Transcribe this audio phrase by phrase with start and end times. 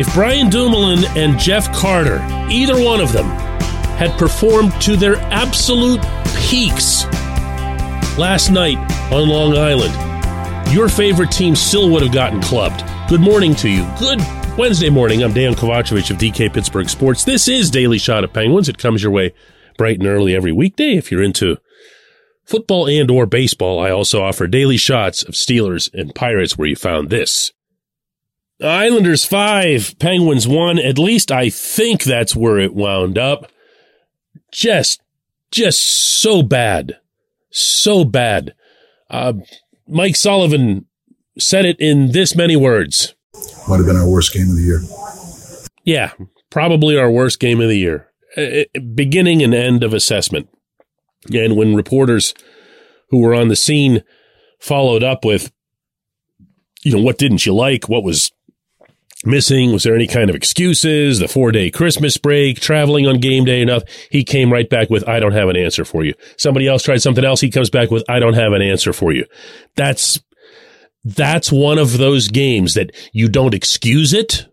[0.00, 3.26] If Brian Dumoulin and Jeff Carter, either one of them,
[3.98, 6.00] had performed to their absolute
[6.36, 7.04] peaks
[8.16, 8.78] last night
[9.12, 9.92] on Long Island,
[10.72, 12.84] your favorite team still would have gotten clubbed.
[13.08, 13.90] Good morning to you.
[13.98, 14.20] Good
[14.56, 15.24] Wednesday morning.
[15.24, 17.24] I'm Dejan Kovacevic of DK Pittsburgh Sports.
[17.24, 18.68] This is Daily Shot of Penguins.
[18.68, 19.34] It comes your way
[19.76, 21.58] bright and early every weekday if you're into
[22.44, 23.80] football and or baseball.
[23.80, 27.52] I also offer daily shots of Steelers and Pirates where you found this.
[28.62, 30.78] Islanders five, Penguins one.
[30.78, 33.50] At least I think that's where it wound up.
[34.52, 35.00] Just,
[35.50, 36.98] just so bad.
[37.50, 38.54] So bad.
[39.08, 39.34] Uh,
[39.86, 40.86] Mike Sullivan
[41.38, 43.14] said it in this many words.
[43.68, 44.80] Might have been our worst game of the year.
[45.84, 46.12] Yeah,
[46.50, 48.08] probably our worst game of the year.
[48.36, 50.48] Uh, beginning and end of assessment.
[51.32, 52.34] And when reporters
[53.10, 54.02] who were on the scene
[54.58, 55.52] followed up with,
[56.82, 57.88] you know, what didn't you like?
[57.88, 58.30] What was
[59.24, 59.72] missing?
[59.72, 61.18] Was there any kind of excuses?
[61.18, 63.82] The four day Christmas break, traveling on game day enough?
[64.10, 66.14] He came right back with, I don't have an answer for you.
[66.36, 67.40] Somebody else tried something else.
[67.40, 69.24] He comes back with, I don't have an answer for you.
[69.76, 70.20] That's,
[71.04, 74.46] that's one of those games that you don't excuse it.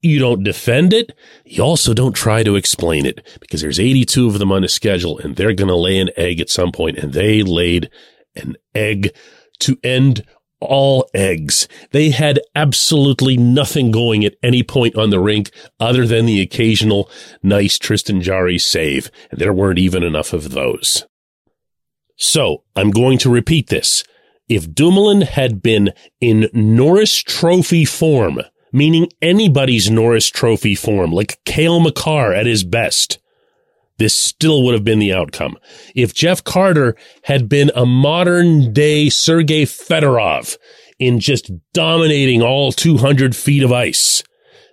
[0.00, 1.16] You don't defend it.
[1.44, 5.18] You also don't try to explain it because there's 82 of them on the schedule
[5.18, 7.88] and they're going to lay an egg at some point and they laid
[8.34, 9.14] an egg
[9.60, 10.24] to end
[10.62, 11.68] all eggs.
[11.90, 17.10] They had absolutely nothing going at any point on the rink other than the occasional
[17.42, 19.10] nice Tristan Jarry save.
[19.30, 21.04] And there weren't even enough of those.
[22.16, 24.04] So I'm going to repeat this.
[24.48, 28.40] If Dumoulin had been in Norris Trophy form,
[28.72, 33.18] meaning anybody's Norris Trophy form, like Cale Makar at his best,
[34.02, 35.56] this still would have been the outcome.
[35.94, 40.58] If Jeff Carter had been a modern day Sergei Fedorov
[40.98, 44.24] in just dominating all 200 feet of ice,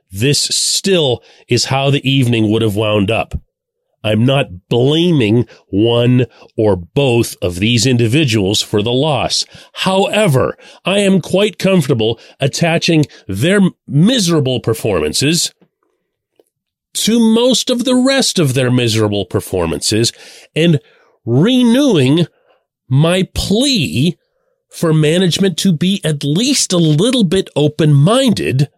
[0.09, 3.39] this still is how the evening would have wound up.
[4.03, 6.25] I'm not blaming one
[6.57, 9.45] or both of these individuals for the loss.
[9.73, 15.53] However, I am quite comfortable attaching their miserable performances
[16.94, 20.11] to most of the rest of their miserable performances
[20.55, 20.79] and
[21.25, 22.25] renewing
[22.88, 24.17] my plea
[24.69, 28.69] for management to be at least a little bit open minded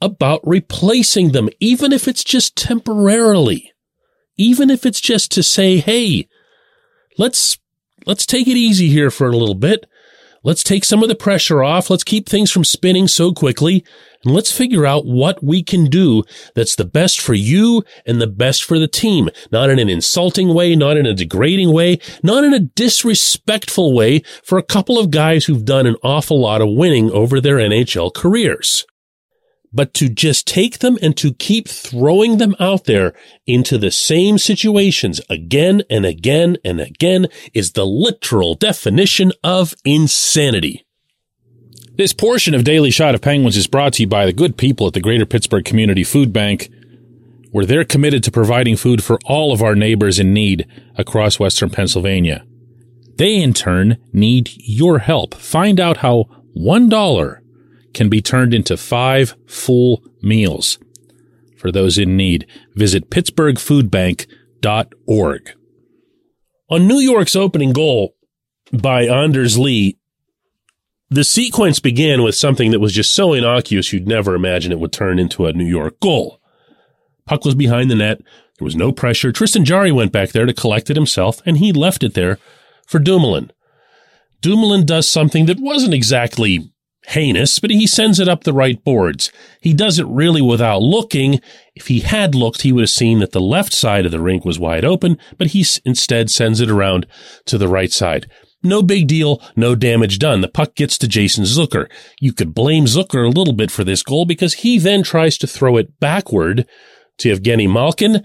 [0.00, 3.72] about replacing them, even if it's just temporarily,
[4.36, 6.28] even if it's just to say, Hey,
[7.18, 7.58] let's,
[8.06, 9.86] let's take it easy here for a little bit.
[10.44, 11.90] Let's take some of the pressure off.
[11.90, 13.84] Let's keep things from spinning so quickly
[14.24, 16.22] and let's figure out what we can do
[16.54, 19.30] that's the best for you and the best for the team.
[19.52, 24.22] Not in an insulting way, not in a degrading way, not in a disrespectful way
[24.42, 28.14] for a couple of guys who've done an awful lot of winning over their NHL
[28.14, 28.86] careers.
[29.72, 33.12] But to just take them and to keep throwing them out there
[33.46, 40.86] into the same situations again and again and again is the literal definition of insanity.
[41.96, 44.86] This portion of Daily Shot of Penguins is brought to you by the good people
[44.86, 46.70] at the Greater Pittsburgh Community Food Bank,
[47.50, 51.70] where they're committed to providing food for all of our neighbors in need across Western
[51.70, 52.44] Pennsylvania.
[53.16, 55.34] They, in turn, need your help.
[55.34, 57.40] Find out how $1
[57.98, 60.78] can be turned into five full meals
[61.56, 62.46] for those in need.
[62.76, 65.52] Visit pittsburghfoodbank.org.
[66.70, 68.14] On New York's opening goal
[68.72, 69.98] by Anders Lee,
[71.10, 74.92] the sequence began with something that was just so innocuous you'd never imagine it would
[74.92, 76.40] turn into a New York goal.
[77.26, 78.20] Puck was behind the net.
[78.58, 79.32] There was no pressure.
[79.32, 82.38] Tristan Jarry went back there to collect it himself, and he left it there
[82.86, 83.50] for Dumoulin.
[84.40, 86.70] Dumoulin does something that wasn't exactly
[87.08, 89.32] heinous, but he sends it up the right boards.
[89.60, 91.40] He does it really without looking.
[91.74, 94.44] If he had looked, he would have seen that the left side of the rink
[94.44, 97.06] was wide open, but he instead sends it around
[97.46, 98.30] to the right side.
[98.62, 100.40] No big deal, no damage done.
[100.40, 101.88] The puck gets to Jason Zucker.
[102.20, 105.46] You could blame Zucker a little bit for this goal because he then tries to
[105.46, 106.66] throw it backward
[107.18, 108.24] to Evgeny Malkin.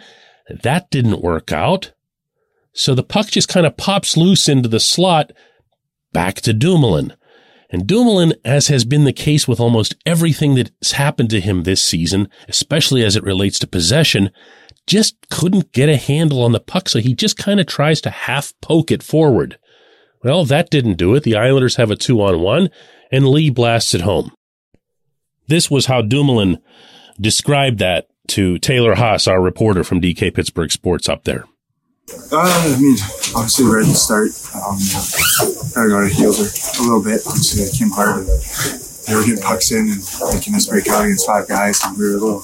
[0.49, 1.93] That didn't work out.
[2.73, 5.31] So the puck just kind of pops loose into the slot
[6.11, 7.13] back to Dumoulin.
[7.73, 11.83] And Dumoulin, as has been the case with almost everything that's happened to him this
[11.83, 14.29] season, especially as it relates to possession,
[14.85, 16.87] just couldn't get a handle on the puck.
[16.87, 19.57] So he just kind of tries to half poke it forward.
[20.23, 21.23] Well, that didn't do it.
[21.23, 22.69] The Islanders have a two on one,
[23.11, 24.31] and Lee blasts it home.
[25.47, 26.59] This was how Dumoulin
[27.19, 31.45] described that to Taylor Haase, our reporter from DK Pittsburgh Sports up there.
[32.11, 32.97] Uh, I mean,
[33.35, 34.29] obviously, ready to start.
[34.55, 34.75] Um,
[35.77, 37.21] I got our heels a little bit.
[37.25, 38.27] Obviously, it came hard.
[39.07, 40.03] they were getting pucks in and
[40.33, 42.43] making us break out against five guys, and we were a little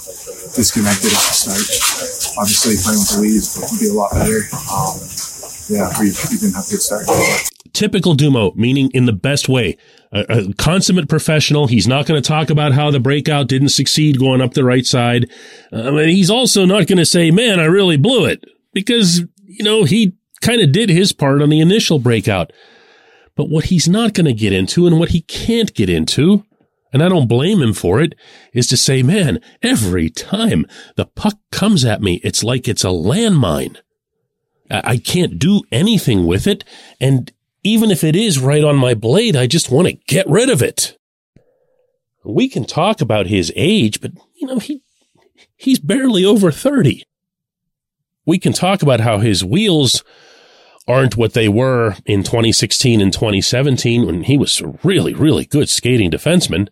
[0.55, 2.39] disconnected at the start.
[2.39, 4.47] Obviously, playing with the lead would be a lot better.
[4.71, 4.95] Um,
[5.67, 7.05] yeah, we, we didn't have a good start.
[7.73, 9.77] Typical Dumo, meaning in the best way.
[10.11, 11.67] A, a consummate professional.
[11.67, 14.85] He's not going to talk about how the breakout didn't succeed going up the right
[14.85, 15.29] side.
[15.71, 19.63] Um, and he's also not going to say, man, I really blew it because, you
[19.63, 22.53] know, he kind of did his part on the initial breakout.
[23.35, 26.45] But what he's not going to get into and what he can't get into,
[26.93, 28.13] and I don't blame him for it,
[28.53, 30.65] is to say, man, every time
[30.97, 33.77] the puck comes at me, it's like it's a landmine.
[34.69, 36.63] I can't do anything with it.
[36.99, 37.31] And
[37.63, 40.61] even if it is right on my blade, I just want to get rid of
[40.61, 40.95] it.
[42.23, 44.83] We can talk about his age, but you know, he,
[45.55, 47.03] he's barely over 30.
[48.29, 50.03] We can talk about how his wheels
[50.87, 55.67] aren't what they were in 2016 and 2017 when he was a really, really good
[55.67, 56.67] skating defenseman.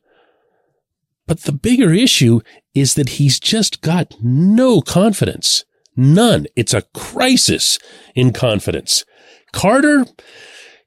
[1.25, 2.41] But the bigger issue
[2.75, 5.65] is that he's just got no confidence.
[5.95, 6.45] None.
[6.55, 7.79] It's a crisis
[8.13, 9.03] in confidence.
[9.51, 10.05] Carter,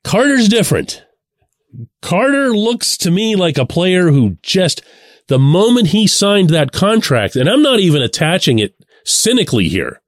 [0.04, 1.04] Carter's different.
[2.00, 4.82] Carter looks to me like a player who just,
[5.26, 10.00] the moment he signed that contract, and I'm not even attaching it cynically here.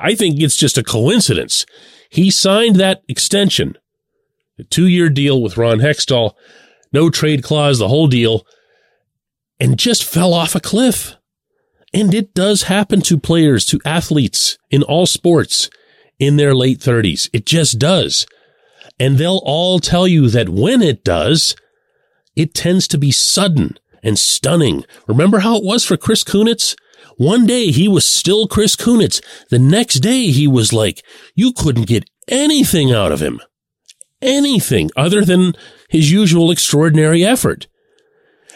[0.00, 1.66] I think it's just a coincidence.
[2.10, 3.76] He signed that extension,
[4.58, 6.32] a two year deal with Ron Hextall,
[6.92, 8.46] no trade clause, the whole deal,
[9.60, 11.16] and just fell off a cliff.
[11.92, 15.70] And it does happen to players, to athletes in all sports
[16.18, 17.30] in their late 30s.
[17.32, 18.26] It just does.
[19.00, 21.56] And they'll all tell you that when it does,
[22.36, 24.84] it tends to be sudden and stunning.
[25.06, 26.76] Remember how it was for Chris Kunitz?
[27.18, 29.20] One day he was still Chris Kunitz.
[29.50, 31.04] The next day he was like,
[31.34, 33.40] you couldn't get anything out of him.
[34.22, 35.54] Anything other than
[35.90, 37.66] his usual extraordinary effort.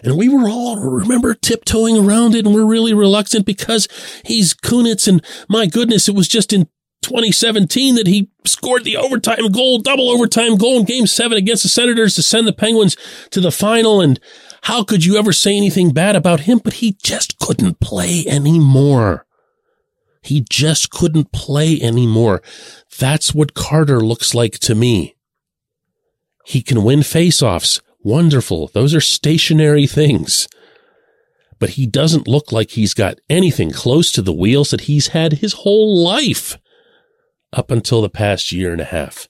[0.04, 3.88] And we were all, remember, tiptoeing around it and we're really reluctant because
[4.24, 6.68] he's Kunitz and my goodness, it was just in
[7.02, 11.68] 2017 that he scored the overtime goal, double overtime goal in game seven against the
[11.68, 12.96] Senators to send the Penguins
[13.30, 14.00] to the final.
[14.00, 14.20] And
[14.62, 16.60] how could you ever say anything bad about him?
[16.62, 19.26] But he just couldn't play anymore.
[20.22, 22.42] He just couldn't play anymore.
[22.98, 25.16] That's what Carter looks like to me.
[26.44, 27.80] He can win faceoffs.
[28.04, 28.68] Wonderful.
[28.68, 30.46] Those are stationary things.
[31.58, 35.34] But he doesn't look like he's got anything close to the wheels that he's had
[35.34, 36.56] his whole life
[37.52, 39.28] up until the past year and a half.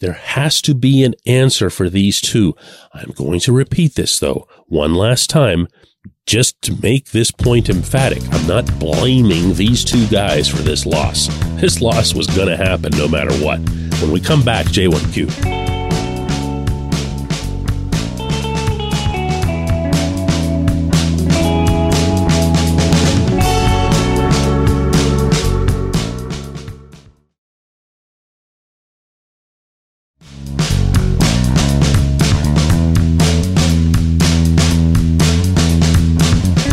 [0.00, 2.54] There has to be an answer for these two.
[2.94, 5.68] I'm going to repeat this though, one last time,
[6.26, 8.22] just to make this point emphatic.
[8.32, 11.28] I'm not blaming these two guys for this loss.
[11.60, 13.60] This loss was going to happen no matter what.
[14.00, 15.59] When we come back, J1Q.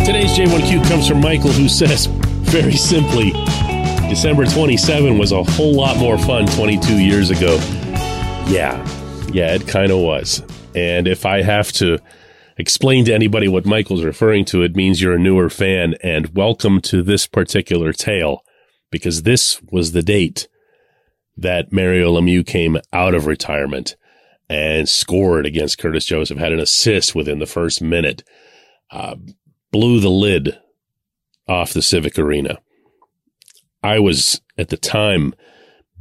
[0.07, 3.31] J1Q comes from Michael, who says very simply,
[4.07, 7.57] December 27 was a whole lot more fun 22 years ago.
[8.48, 8.81] Yeah,
[9.33, 10.42] yeah, it kind of was.
[10.73, 11.99] And if I have to
[12.56, 16.80] explain to anybody what Michael's referring to, it means you're a newer fan and welcome
[16.83, 18.45] to this particular tale
[18.90, 20.47] because this was the date
[21.35, 23.97] that Mario Lemieux came out of retirement
[24.47, 28.23] and scored against Curtis Joseph, had an assist within the first minute.
[28.90, 29.18] Uh,
[29.78, 30.57] blew the lid
[31.48, 32.57] off the Civic Arena.
[33.84, 35.36] I was at the time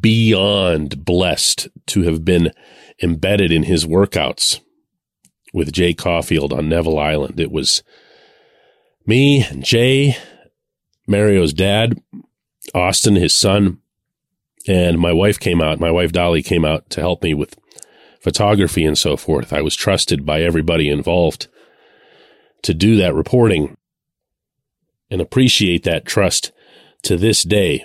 [0.00, 2.52] beyond blessed to have been
[3.02, 4.61] embedded in his workouts
[5.52, 7.38] with Jay Caulfield on Neville Island.
[7.38, 7.83] It was
[9.04, 10.16] me and Jay,
[11.06, 12.00] Mario's dad,
[12.75, 13.83] Austin, his son,
[14.66, 15.80] and my wife came out.
[15.80, 17.59] My wife Dolly came out to help me with
[18.23, 19.52] photography and so forth.
[19.52, 21.49] I was trusted by everybody involved
[22.66, 23.76] to do that reporting
[25.08, 26.50] and appreciate that trust
[27.02, 27.85] to this day.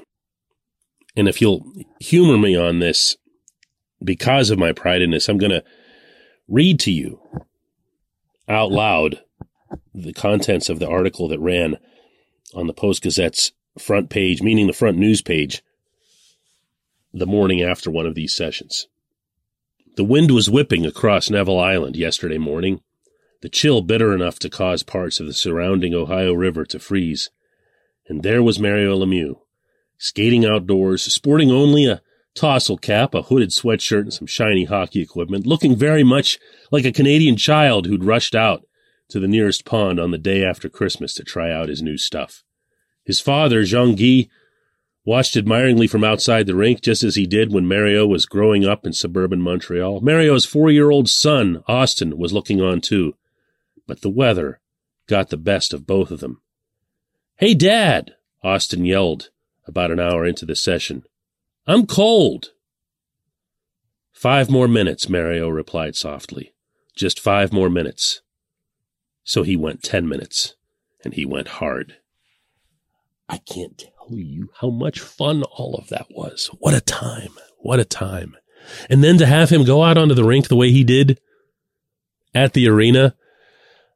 [1.15, 1.63] And if you'll
[1.99, 3.15] humor me on this,
[4.03, 5.63] because of my pride in this, I'm going to
[6.47, 7.19] read to you
[8.47, 9.21] out loud
[9.93, 11.77] the contents of the article that ran
[12.55, 15.61] on the Post Gazette's front page, meaning the front news page,
[17.13, 18.87] the morning after one of these sessions.
[19.95, 22.81] The wind was whipping across Neville Island yesterday morning,
[23.41, 27.29] the chill bitter enough to cause parts of the surrounding Ohio River to freeze.
[28.07, 29.39] And there was Mario Lemieux,
[29.97, 32.01] skating outdoors, sporting only a
[32.35, 36.39] tousle cap, a hooded sweatshirt, and some shiny hockey equipment, looking very much
[36.71, 38.63] like a Canadian child who'd rushed out
[39.09, 42.43] to the nearest pond on the day after Christmas to try out his new stuff.
[43.03, 44.29] His father, Jean Guy,
[45.03, 48.85] watched admiringly from outside the rink just as he did when Mario was growing up
[48.85, 49.99] in suburban Montreal.
[50.01, 53.15] Mario's four year old son, Austin, was looking on too.
[53.91, 54.61] But the weather
[55.05, 56.41] got the best of both of them.
[57.35, 58.15] Hey, Dad!
[58.41, 59.31] Austin yelled
[59.67, 61.03] about an hour into the session.
[61.67, 62.51] I'm cold.
[64.13, 66.53] Five more minutes, Mario replied softly.
[66.95, 68.21] Just five more minutes.
[69.25, 70.55] So he went ten minutes,
[71.03, 71.97] and he went hard.
[73.27, 76.49] I can't tell you how much fun all of that was.
[76.59, 77.33] What a time.
[77.59, 78.37] What a time.
[78.89, 81.19] And then to have him go out onto the rink the way he did
[82.33, 83.17] at the arena,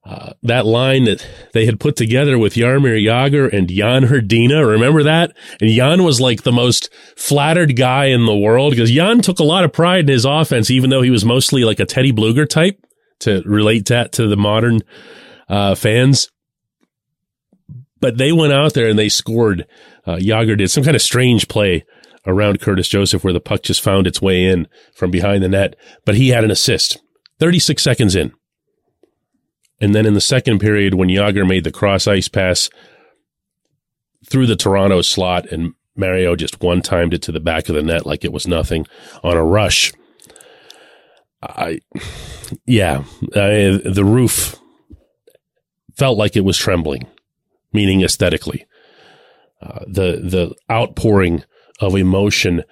[0.05, 4.67] uh, that line that they had put together with Jaromir Jagr and Jan Hrdina.
[4.67, 5.35] Remember that?
[5.59, 9.43] And Jan was like the most flattered guy in the world because Jan took a
[9.43, 12.47] lot of pride in his offense, even though he was mostly like a Teddy Blueger
[12.47, 12.79] type
[13.21, 14.81] to relate that to the modern
[15.49, 16.29] uh, fans.
[17.99, 19.65] But they went out there and they scored.
[20.05, 21.83] Uh, Jagr did some kind of strange play
[22.27, 25.75] around Curtis Joseph where the puck just found its way in from behind the net,
[26.05, 26.99] but he had an assist
[27.39, 28.31] 36 seconds in.
[29.79, 32.69] And then in the second period, when Jagr made the cross ice pass
[34.25, 37.81] through the Toronto slot and Mario just one timed it to the back of the
[37.81, 38.85] net like it was nothing
[39.23, 39.93] on a rush.
[41.41, 41.79] I,
[42.65, 43.03] yeah,
[43.35, 44.55] I, the roof
[45.95, 47.07] felt like it was trembling,
[47.71, 48.65] meaning aesthetically.
[49.61, 51.43] Uh, the the outpouring
[51.79, 52.63] of emotion,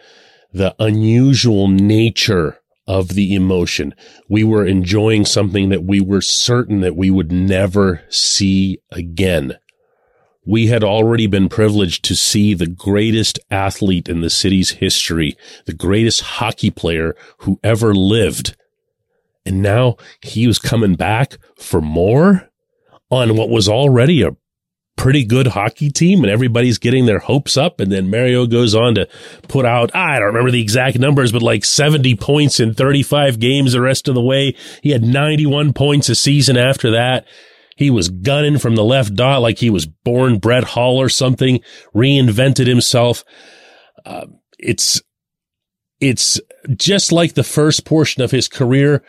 [0.52, 3.94] the unusual nature of the emotion.
[4.28, 9.58] We were enjoying something that we were certain that we would never see again.
[10.46, 15.74] We had already been privileged to see the greatest athlete in the city's history, the
[15.74, 18.58] greatest hockey player who ever lived.
[19.46, 22.50] And now he was coming back for more
[23.10, 24.36] on what was already a
[24.96, 27.80] pretty good hockey team and everybody's getting their hopes up.
[27.80, 29.08] And then Mario goes on to
[29.48, 33.74] put out, I don't remember the exact numbers, but like 70 points in 35 games
[33.74, 34.56] the rest of the way.
[34.82, 37.26] He had 91 points a season after that.
[37.76, 41.60] He was gunning from the left dot like he was born Brett Hull or something,
[41.96, 43.24] reinvented himself.
[44.06, 44.28] Uh,
[44.60, 45.02] it's,
[46.00, 46.40] it's
[46.76, 49.04] just like the first portion of his career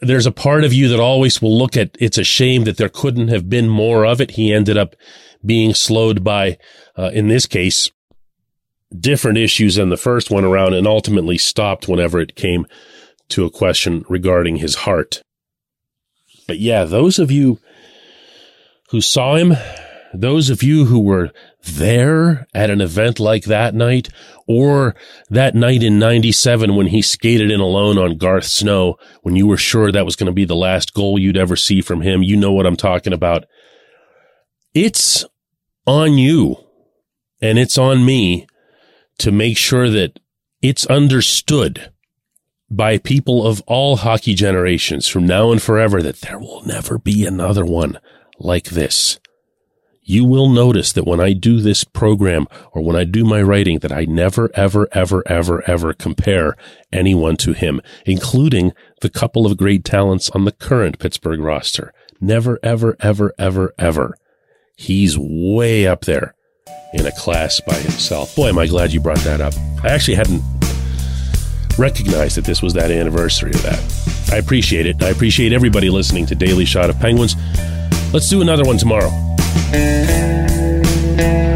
[0.00, 2.88] there's a part of you that always will look at it's a shame that there
[2.88, 4.32] couldn't have been more of it.
[4.32, 4.94] He ended up
[5.44, 6.58] being slowed by,
[6.96, 7.90] uh, in this case,
[8.98, 12.66] different issues than the first one around and ultimately stopped whenever it came
[13.30, 15.22] to a question regarding his heart.
[16.46, 17.58] But yeah, those of you
[18.90, 19.54] who saw him,
[20.12, 21.30] those of you who were
[21.64, 24.08] there at an event like that night
[24.46, 24.94] or
[25.30, 29.56] that night in 97 when he skated in alone on Garth Snow when you were
[29.56, 32.22] sure that was going to be the last goal you'd ever see from him.
[32.22, 33.44] You know what I'm talking about.
[34.74, 35.24] It's
[35.86, 36.56] on you
[37.40, 38.46] and it's on me
[39.18, 40.18] to make sure that
[40.60, 41.90] it's understood
[42.70, 47.26] by people of all hockey generations from now and forever that there will never be
[47.26, 47.98] another one
[48.38, 49.18] like this
[50.04, 53.78] you will notice that when I do this program or when I do my writing
[53.80, 56.56] that I never, ever, ever, ever, ever compare
[56.92, 61.92] anyone to him, including the couple of great talents on the current Pittsburgh roster.
[62.20, 64.16] Never, ever, ever, ever, ever.
[64.76, 66.34] He's way up there
[66.92, 68.34] in a class by himself.
[68.34, 69.54] Boy, am I glad you brought that up.
[69.84, 70.42] I actually hadn't
[71.78, 74.32] recognized that this was that anniversary of that.
[74.32, 75.02] I appreciate it.
[75.02, 77.36] I appreciate everybody listening to Daily Shot of Penguins.
[78.12, 79.31] Let's do another one tomorrow.
[79.72, 81.51] Música